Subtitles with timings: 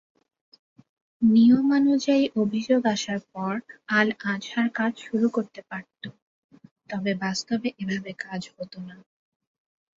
[1.21, 3.53] নিয়মানুযায়ী অভিযোগ আসার পর
[3.91, 6.03] আল-আজহার কাজ শুরু করতে পারত,
[6.89, 8.95] তবে বাস্তবে এভাবে কাজ হত না।